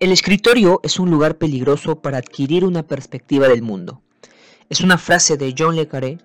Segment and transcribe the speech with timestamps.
[0.00, 4.00] El escritorio es un lugar peligroso para adquirir una perspectiva del mundo.
[4.70, 6.18] Es una frase de John le Carré,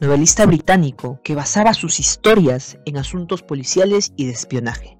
[0.00, 4.98] novelista británico que basaba sus historias en asuntos policiales y de espionaje,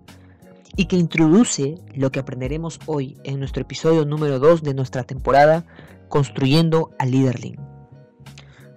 [0.76, 5.66] y que introduce lo que aprenderemos hoy en nuestro episodio número 2 de nuestra temporada
[6.08, 7.58] Construyendo al Leaderling.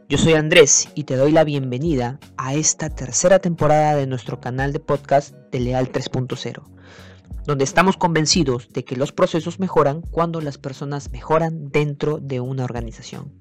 [0.10, 4.74] Yo soy Andrés y te doy la bienvenida a esta tercera temporada de nuestro canal
[4.74, 6.74] de podcast de Leal 3.0
[7.46, 12.64] donde estamos convencidos de que los procesos mejoran cuando las personas mejoran dentro de una
[12.64, 13.34] organización.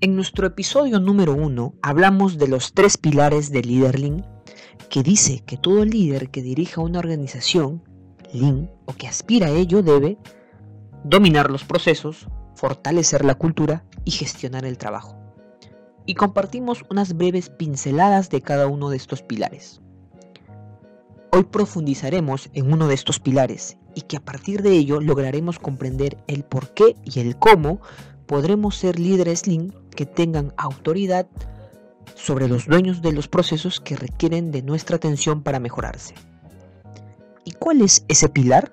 [0.00, 4.26] En nuestro episodio número uno hablamos de los tres pilares del líder Lean,
[4.90, 7.82] que dice que todo líder que dirija una organización,
[8.32, 10.18] Lean, o que aspira a ello debe
[11.02, 15.16] dominar los procesos, fortalecer la cultura y gestionar el trabajo.
[16.06, 19.80] Y compartimos unas breves pinceladas de cada uno de estos pilares.
[21.30, 26.16] Hoy profundizaremos en uno de estos pilares y que a partir de ello lograremos comprender
[26.26, 27.80] el por qué y el cómo
[28.26, 31.26] podremos ser líderes Lean que tengan autoridad
[32.14, 36.14] sobre los dueños de los procesos que requieren de nuestra atención para mejorarse.
[37.44, 38.72] ¿Y cuál es ese pilar?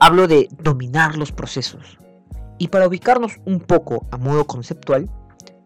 [0.00, 1.98] Hablo de dominar los procesos.
[2.58, 5.10] Y para ubicarnos un poco a modo conceptual,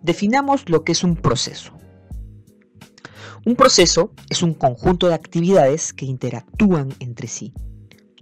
[0.00, 1.72] definamos lo que es un proceso.
[3.46, 7.54] Un proceso es un conjunto de actividades que interactúan entre sí.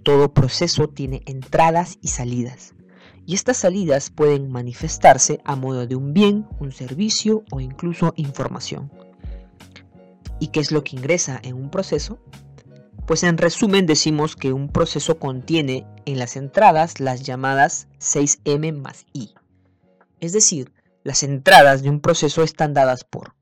[0.03, 2.75] Todo proceso tiene entradas y salidas,
[3.25, 8.91] y estas salidas pueden manifestarse a modo de un bien, un servicio o incluso información.
[10.39, 12.19] ¿Y qué es lo que ingresa en un proceso?
[13.07, 19.07] Pues en resumen decimos que un proceso contiene en las entradas las llamadas 6M más
[19.11, 19.33] I.
[20.19, 20.71] Es decir,
[21.03, 23.33] las entradas de un proceso están dadas por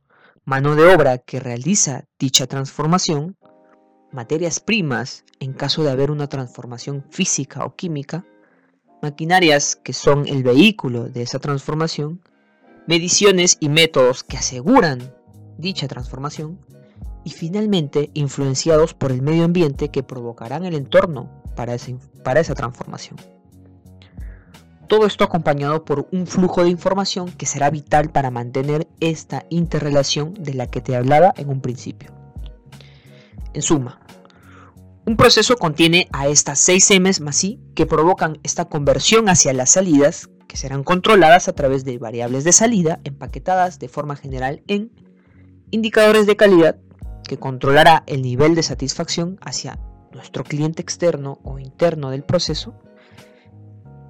[0.45, 3.37] mano de obra que realiza dicha transformación,
[4.11, 8.25] materias primas en caso de haber una transformación física o química,
[9.01, 12.21] maquinarias que son el vehículo de esa transformación,
[12.87, 15.15] mediciones y métodos que aseguran
[15.57, 16.59] dicha transformación,
[17.25, 21.77] y finalmente influenciados por el medio ambiente que provocarán el entorno para
[22.23, 23.17] para esa transformación.
[24.93, 30.35] Todo esto acompañado por un flujo de información que será vital para mantener esta interrelación
[30.35, 32.11] de la que te hablaba en un principio.
[33.55, 33.99] En suma,
[35.07, 39.71] un proceso contiene a estas 6 M's más I que provocan esta conversión hacia las
[39.71, 44.91] salidas que serán controladas a través de variables de salida empaquetadas de forma general en
[45.71, 46.77] indicadores de calidad
[47.27, 49.79] que controlará el nivel de satisfacción hacia
[50.11, 52.75] nuestro cliente externo o interno del proceso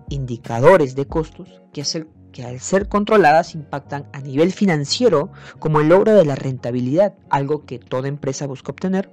[0.10, 1.84] indicadores de costos que,
[2.32, 7.66] que al ser controladas impactan a nivel financiero como el logro de la rentabilidad, algo
[7.66, 9.10] que toda empresa busca obtener,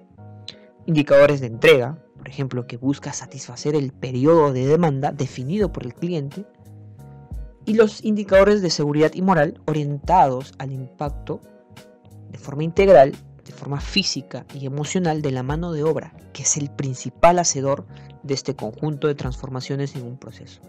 [0.86, 5.94] indicadores de entrega, por ejemplo, que busca satisfacer el periodo de demanda definido por el
[5.94, 6.44] cliente,
[7.64, 11.40] y los indicadores de seguridad y moral orientados al impacto
[12.30, 13.12] de forma integral,
[13.44, 17.86] de forma física y emocional de la mano de obra, que es el principal hacedor
[18.22, 20.60] de este conjunto de transformaciones en un proceso.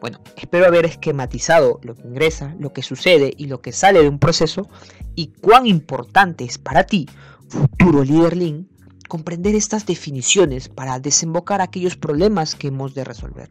[0.00, 4.08] Bueno, espero haber esquematizado lo que ingresa, lo que sucede y lo que sale de
[4.08, 4.68] un proceso
[5.14, 7.06] y cuán importante es para ti,
[7.48, 8.68] futuro líder Lean,
[9.08, 13.50] comprender estas definiciones para desembocar aquellos problemas que hemos de resolver.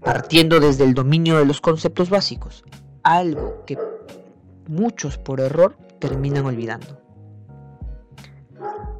[0.00, 2.64] Partiendo desde el dominio de los conceptos básicos,
[3.02, 3.76] algo que
[4.68, 6.98] muchos por error terminan olvidando.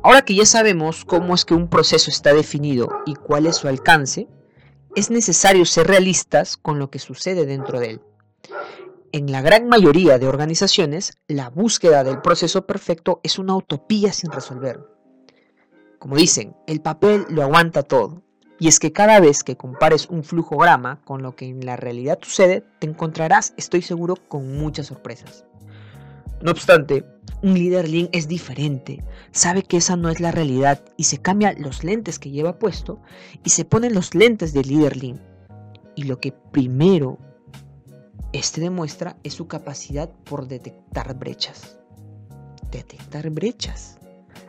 [0.03, 3.69] Ahora que ya sabemos cómo es que un proceso está definido y cuál es su
[3.69, 4.29] alcance,
[4.95, 8.01] es necesario ser realistas con lo que sucede dentro de él.
[9.13, 14.31] En la gran mayoría de organizaciones, la búsqueda del proceso perfecto es una utopía sin
[14.31, 14.81] resolver.
[15.99, 18.23] Como dicen, el papel lo aguanta todo.
[18.59, 22.19] Y es que cada vez que compares un flujograma con lo que en la realidad
[22.23, 25.45] sucede, te encontrarás, estoy seguro, con muchas sorpresas.
[26.43, 27.05] No obstante,
[27.41, 31.55] un líder lean es diferente, sabe que esa no es la realidad y se cambia
[31.57, 33.01] los lentes que lleva puesto
[33.45, 35.21] y se ponen los lentes del líder lean.
[35.95, 37.19] Y lo que primero
[38.33, 41.79] este demuestra es su capacidad por detectar brechas.
[42.73, 43.99] Detectar brechas.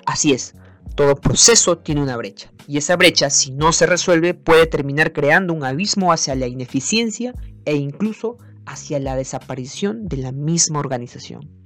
[0.08, 0.56] Así es,
[0.96, 5.54] todo proceso tiene una brecha y esa brecha si no se resuelve puede terminar creando
[5.54, 7.36] un abismo hacia la ineficiencia
[7.66, 11.63] e incluso hacia la desaparición de la misma organización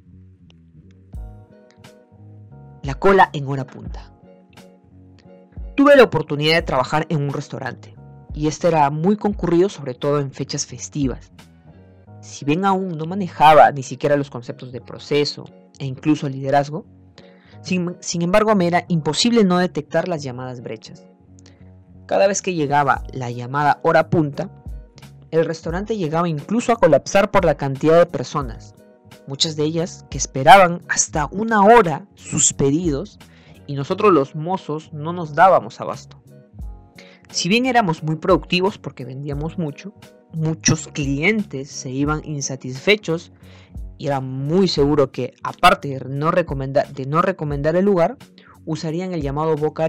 [2.97, 4.11] la cola en hora punta.
[5.75, 7.95] Tuve la oportunidad de trabajar en un restaurante
[8.33, 11.31] y este era muy concurrido sobre todo en fechas festivas.
[12.21, 15.45] Si bien aún no manejaba ni siquiera los conceptos de proceso
[15.77, 16.85] e incluso liderazgo,
[17.61, 21.05] Sin, embargo, me era imposible no detectar las llamadas brechas.
[22.07, 24.49] Cada vez que llegaba la llamada hora punta,
[25.29, 28.73] el restaurante llegaba incluso a colapsar por la cantidad de personas,
[29.27, 33.19] muchas de ellas que esperaban hasta una hora sus pedidos
[33.67, 36.21] y nosotros los mozos no nos dábamos abasto.
[37.29, 39.93] Si bien éramos muy productivos porque vendíamos mucho,
[40.33, 43.33] muchos clientes se iban insatisfechos
[43.97, 48.17] y era muy seguro que, aparte de no recomendar, de no recomendar el lugar,
[48.65, 49.87] usarían el llamado boca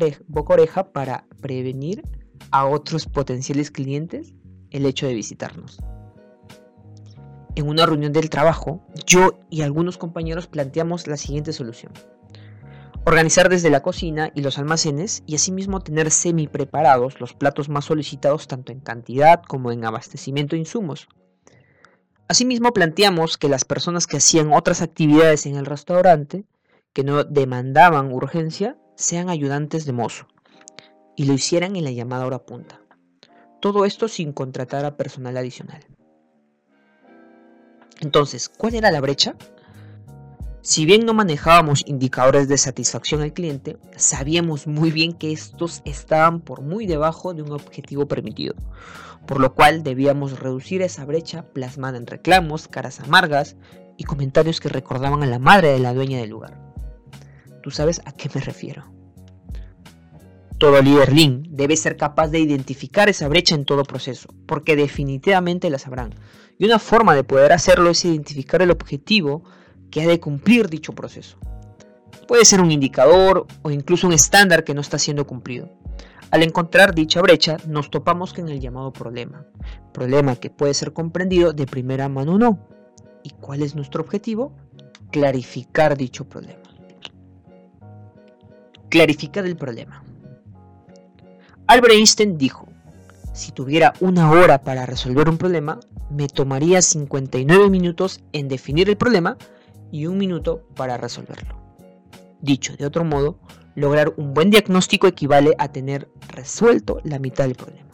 [0.49, 2.03] oreja para prevenir
[2.51, 4.35] a otros potenciales clientes
[4.71, 5.79] el hecho de visitarnos.
[7.59, 11.93] En una reunión del trabajo, yo y algunos compañeros planteamos la siguiente solución.
[13.05, 17.87] Organizar desde la cocina y los almacenes y asimismo tener semi preparados los platos más
[17.87, 21.09] solicitados tanto en cantidad como en abastecimiento de insumos.
[22.29, 26.45] Asimismo planteamos que las personas que hacían otras actividades en el restaurante,
[26.93, 30.29] que no demandaban urgencia, sean ayudantes de mozo
[31.17, 32.81] y lo hicieran en la llamada hora punta.
[33.61, 35.85] Todo esto sin contratar a personal adicional.
[38.01, 39.35] Entonces, ¿cuál era la brecha?
[40.61, 46.41] Si bien no manejábamos indicadores de satisfacción al cliente, sabíamos muy bien que estos estaban
[46.41, 48.55] por muy debajo de un objetivo permitido,
[49.27, 53.57] por lo cual debíamos reducir esa brecha plasmada en reclamos, caras amargas
[53.97, 56.61] y comentarios que recordaban a la madre de la dueña del lugar.
[57.63, 58.98] ¿Tú sabes a qué me refiero?
[60.59, 65.71] Todo líder Lean debe ser capaz de identificar esa brecha en todo proceso, porque definitivamente
[65.71, 66.13] la sabrán.
[66.59, 69.45] Y una forma de poder hacerlo es identificar el objetivo
[69.93, 71.39] que ha de cumplir dicho proceso.
[72.27, 75.71] Puede ser un indicador o incluso un estándar que no está siendo cumplido.
[76.33, 79.47] Al encontrar dicha brecha, nos topamos con el llamado problema.
[79.95, 82.69] Problema que puede ser comprendido de primera mano o no.
[83.23, 84.57] ¿Y cuál es nuestro objetivo?
[85.13, 86.65] Clarificar dicho problema.
[88.91, 90.03] Clarificar el problema.
[91.69, 92.67] Albert Einstein dijo,
[93.35, 95.79] si tuviera una hora para resolver un problema,
[96.11, 99.37] me tomaría 59 minutos en definir el problema
[99.93, 101.61] y un minuto para resolverlo.
[102.41, 103.39] Dicho de otro modo,
[103.75, 107.91] lograr un buen diagnóstico equivale a tener resuelto la mitad del problema.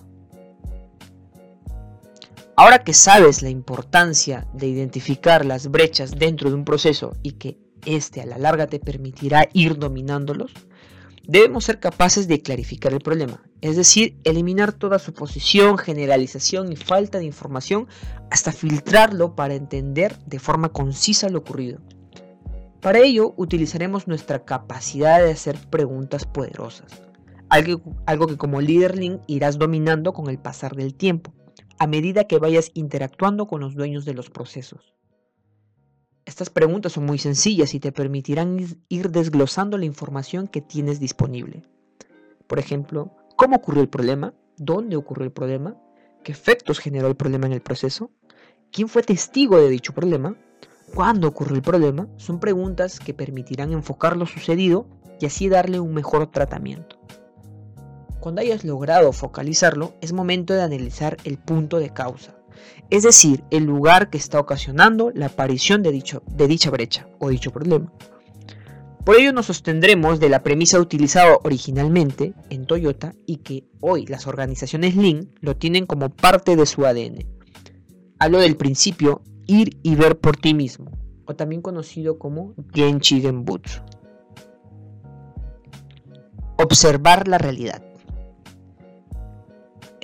[2.54, 7.58] Ahora que sabes la importancia de identificar las brechas dentro de un proceso y que
[7.84, 10.52] éste a la larga te permitirá ir dominándolos,
[11.26, 17.18] debemos ser capaces de clarificar el problema, es decir, eliminar toda suposición, generalización y falta
[17.18, 17.86] de información
[18.30, 21.80] hasta filtrarlo para entender de forma concisa lo ocurrido.
[22.80, 27.02] Para ello utilizaremos nuestra capacidad de hacer preguntas poderosas,
[27.48, 31.32] algo, que como líder irás dominando con el pasar del tiempo,
[31.78, 34.93] a medida que vayas interactuando con los dueños de los procesos.
[36.26, 41.62] Estas preguntas son muy sencillas y te permitirán ir desglosando la información que tienes disponible.
[42.46, 44.32] Por ejemplo, ¿cómo ocurrió el problema?
[44.56, 45.76] ¿Dónde ocurrió el problema?
[46.22, 48.10] ¿Qué efectos generó el problema en el proceso?
[48.72, 50.34] ¿Quién fue testigo de dicho problema?
[50.94, 52.08] ¿Cuándo ocurrió el problema?
[52.16, 54.86] Son preguntas que permitirán enfocar lo sucedido
[55.20, 56.96] y así darle un mejor tratamiento.
[58.20, 62.34] Cuando hayas logrado focalizarlo, es momento de analizar el punto de causa
[62.90, 67.28] es decir, el lugar que está ocasionando la aparición de, dicho, de dicha brecha o
[67.28, 67.92] dicho problema.
[69.04, 74.26] Por ello nos sostendremos de la premisa utilizada originalmente en Toyota y que hoy las
[74.26, 77.18] organizaciones Lean lo tienen como parte de su ADN.
[78.18, 80.90] Hablo del principio ir y ver por ti mismo,
[81.26, 83.82] o también conocido como Genchi Genbutsu.
[86.56, 87.82] Observar la realidad.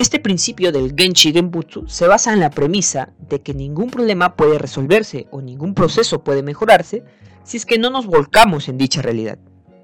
[0.01, 4.57] Este principio del Genshi Genbutsu se basa en la premisa de que ningún problema puede
[4.57, 7.03] resolverse o ningún proceso puede mejorarse
[7.43, 9.37] si es que no nos volcamos en dicha realidad.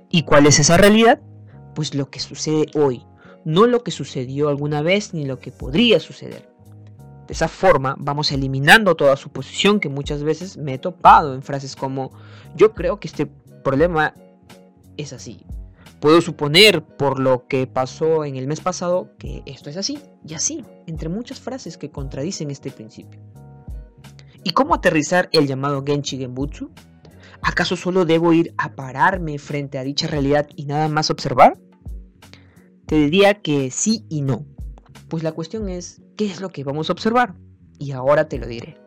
[0.10, 1.22] ¿Y cuál es esa realidad?
[1.76, 3.06] Pues lo que sucede hoy,
[3.46, 6.50] no lo que sucedió alguna vez ni lo que podría suceder.
[7.28, 11.76] De esa forma vamos eliminando toda suposición que muchas veces me he topado en frases
[11.76, 12.10] como
[12.56, 14.16] yo creo que este problema
[14.98, 15.46] es así,
[16.00, 20.36] Puedo suponer por lo que pasó en el mes pasado que esto es así y
[20.36, 23.20] así, entre muchas frases que contradicen este principio.
[24.44, 26.70] ¿Y cómo aterrizar el llamado Genchi Genbutsu?
[27.42, 31.60] ¿Acaso solo debo ir a pararme frente a dicha realidad y nada más observar?
[32.86, 34.46] Te diría que sí y no.
[35.10, 37.36] Pues la cuestión es, ¿qué es lo que vamos a observar?
[37.80, 38.78] Y ahora te lo diré.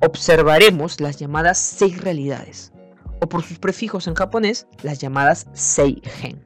[0.00, 2.72] Observaremos las llamadas seis realidades,
[3.26, 6.44] o por sus prefijos en japonés, las llamadas Seigen.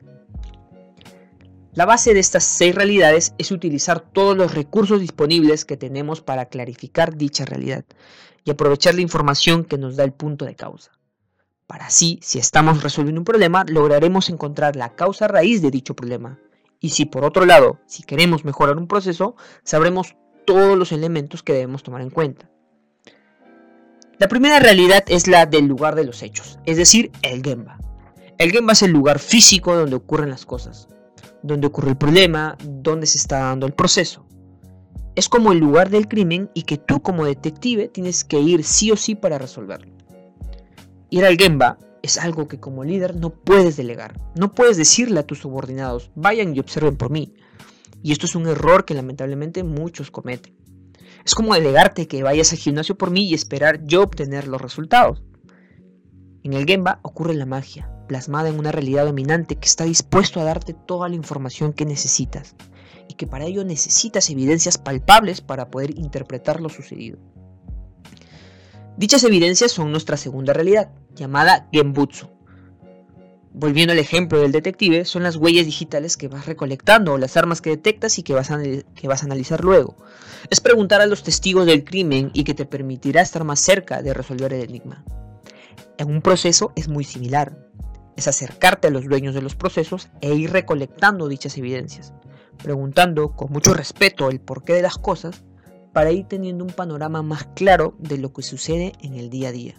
[1.75, 6.47] La base de estas seis realidades es utilizar todos los recursos disponibles que tenemos para
[6.47, 7.85] clarificar dicha realidad
[8.45, 10.91] y aprovechar la información que nos da el punto de causa.
[11.67, 16.39] Para así, si estamos resolviendo un problema, lograremos encontrar la causa raíz de dicho problema.
[16.81, 21.53] Y si por otro lado, si queremos mejorar un proceso, sabremos todos los elementos que
[21.53, 22.51] debemos tomar en cuenta.
[24.21, 27.79] La primera realidad es la del lugar de los hechos, es decir, el Gemba.
[28.37, 30.89] El Gemba es el lugar físico donde ocurren las cosas,
[31.43, 34.27] donde ocurre el problema, donde se está dando el proceso.
[35.15, 38.91] Es como el lugar del crimen y que tú como detective tienes que ir sí
[38.91, 39.97] o sí para resolverlo.
[41.09, 44.21] Ir al Gemba es algo que como líder no puedes delegar.
[44.35, 47.33] No puedes decirle a tus subordinados, vayan y observen por mí.
[48.03, 50.60] Y esto es un error que lamentablemente muchos cometen.
[51.25, 55.23] Es como delegarte que vayas al gimnasio por mí y esperar yo obtener los resultados.
[56.43, 60.45] En el Gemba ocurre la magia, plasmada en una realidad dominante que está dispuesto a
[60.45, 62.57] darte toda la información que necesitas
[63.09, 67.19] y que para ello necesitas evidencias palpables para poder interpretar lo sucedido.
[68.97, 72.29] Dichas evidencias son nuestra segunda realidad, llamada Genbutsu.
[73.52, 77.61] Volviendo al ejemplo del detective, son las huellas digitales que vas recolectando o las armas
[77.61, 78.49] que detectas y que vas,
[78.95, 79.97] que vas a analizar luego.
[80.50, 84.14] Es preguntar a los testigos del crimen y que te permitirá estar más cerca de
[84.14, 85.04] resolver el enigma.
[85.99, 87.66] En un proceso es muy similar.
[88.16, 92.12] Es acercarte a los dueños de los procesos e ir recolectando dichas evidencias,
[92.62, 95.42] preguntando con mucho respeto el porqué de las cosas
[95.92, 99.52] para ir teniendo un panorama más claro de lo que sucede en el día a
[99.52, 99.75] día.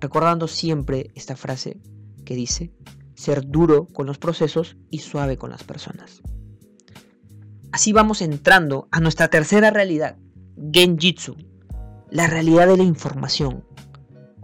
[0.00, 1.78] Recordando siempre esta frase
[2.26, 2.70] que dice,
[3.14, 6.20] ser duro con los procesos y suave con las personas.
[7.72, 10.16] Así vamos entrando a nuestra tercera realidad,
[10.72, 11.36] Genjitsu,
[12.10, 13.64] la realidad de la información.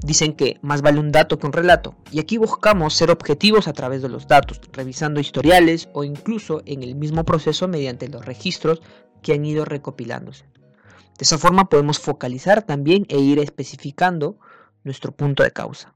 [0.04, 3.72] Dicen que más vale un dato que un relato, y aquí buscamos ser objetivos a
[3.72, 8.80] través de los datos, revisando historiales o incluso en el mismo proceso mediante los registros
[9.22, 10.44] que han ido recopilándose.
[11.18, 14.38] De esa forma podemos focalizar también e ir especificando
[14.82, 15.94] nuestro punto de causa.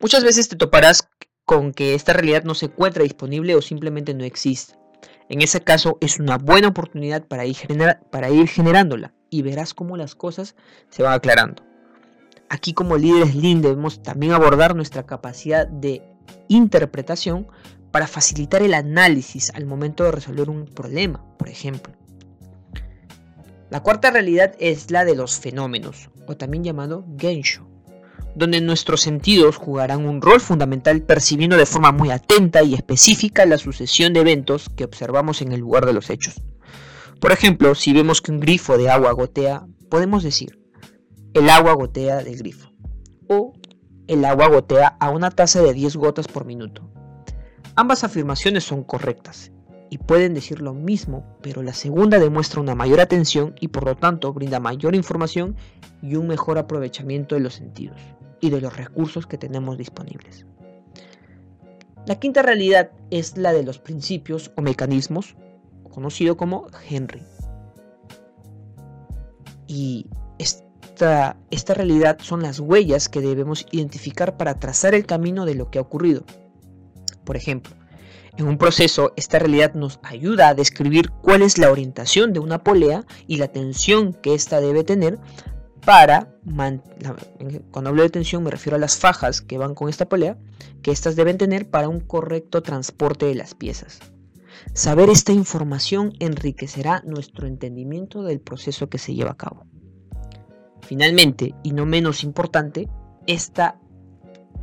[0.00, 1.10] Muchas veces te toparás
[1.44, 4.74] con que esta realidad no se encuentra disponible o simplemente no existe.
[5.28, 7.58] En ese caso es una buena oportunidad para ir,
[8.10, 10.56] para ir generándola y verás cómo las cosas
[10.88, 11.62] se van aclarando.
[12.48, 16.02] Aquí como líderes Lean debemos también abordar nuestra capacidad de
[16.48, 17.46] interpretación
[17.90, 21.92] para facilitar el análisis al momento de resolver un problema, por ejemplo.
[23.68, 27.69] La cuarta realidad es la de los fenómenos, o también llamado Gensho,
[28.34, 33.58] donde nuestros sentidos jugarán un rol fundamental percibiendo de forma muy atenta y específica la
[33.58, 36.40] sucesión de eventos que observamos en el lugar de los hechos.
[37.20, 40.58] Por ejemplo, si vemos que un grifo de agua gotea, podemos decir,
[41.34, 42.72] el agua gotea del grifo,
[43.28, 43.52] o
[44.06, 46.90] el agua gotea a una tasa de 10 gotas por minuto.
[47.76, 49.52] Ambas afirmaciones son correctas
[49.90, 53.96] y pueden decir lo mismo, pero la segunda demuestra una mayor atención y por lo
[53.96, 55.56] tanto brinda mayor información
[56.02, 58.00] y un mejor aprovechamiento de los sentidos
[58.40, 60.46] y de los recursos que tenemos disponibles.
[62.06, 65.36] La quinta realidad es la de los principios o mecanismos,
[65.90, 67.22] conocido como Henry.
[69.66, 70.06] Y
[70.38, 75.70] esta, esta realidad son las huellas que debemos identificar para trazar el camino de lo
[75.70, 76.24] que ha ocurrido.
[77.24, 77.74] Por ejemplo,
[78.36, 82.64] en un proceso, esta realidad nos ayuda a describir cuál es la orientación de una
[82.64, 85.18] polea y la tensión que ésta debe tener
[85.80, 86.34] para,
[87.70, 90.38] cuando hablo de tensión me refiero a las fajas que van con esta polea,
[90.82, 93.98] que éstas deben tener para un correcto transporte de las piezas.
[94.72, 99.66] Saber esta información enriquecerá nuestro entendimiento del proceso que se lleva a cabo.
[100.82, 102.88] Finalmente, y no menos importante,
[103.26, 103.78] esta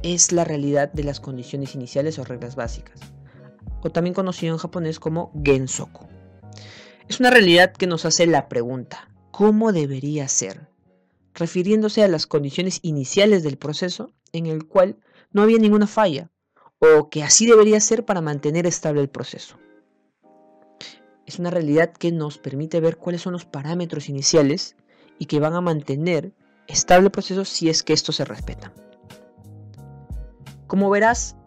[0.04, 3.00] es la realidad de las condiciones iniciales o reglas básicas
[3.82, 6.08] o también conocido en japonés como Gensoku.
[7.08, 10.68] Es una realidad que nos hace la pregunta, ¿cómo debería ser?
[11.38, 14.98] Refiriéndose a las condiciones iniciales del proceso en el cual
[15.32, 16.30] no había ninguna falla,
[16.80, 19.58] o que así debería ser para mantener estable el proceso.
[21.26, 24.76] Es una realidad que nos permite ver cuáles son los parámetros iniciales
[25.20, 26.34] y que van a mantener
[26.68, 28.74] estable el proceso si es que estos se respetan.
[30.68, 31.38] Como verás,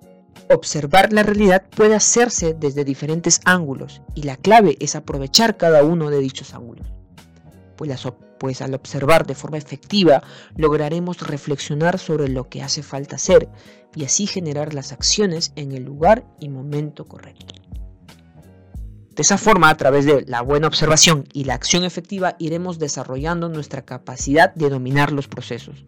[0.53, 6.11] Observar la realidad puede hacerse desde diferentes ángulos y la clave es aprovechar cada uno
[6.11, 6.89] de dichos ángulos.
[8.39, 10.23] Pues, al observar de forma efectiva
[10.55, 13.49] lograremos reflexionar sobre lo que hace falta hacer
[13.95, 17.55] y así generar las acciones en el lugar y momento correcto.
[19.17, 23.49] De esa forma, a través de la buena observación y la acción efectiva, iremos desarrollando
[23.49, 25.87] nuestra capacidad de dominar los procesos,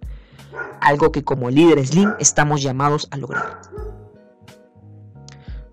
[0.80, 3.60] algo que como líderes Lean estamos llamados a lograr.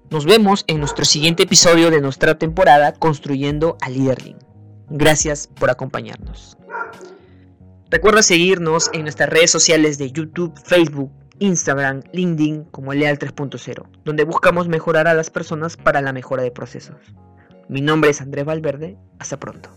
[0.10, 4.49] Nos vemos en nuestro siguiente episodio de nuestra temporada Construyendo a Leaderling.
[4.90, 6.58] Gracias por acompañarnos.
[7.90, 14.24] Recuerda seguirnos en nuestras redes sociales de YouTube, Facebook, Instagram, LinkedIn como Leal 3.0, donde
[14.26, 16.98] buscamos mejorar a las personas para la mejora de procesos.
[17.68, 19.70] Mi nombre es Andrés Valverde, hasta pronto.